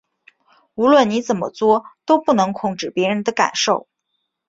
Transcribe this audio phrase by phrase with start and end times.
[0.73, 3.87] 无论你怎么作，都不能控制別人的感受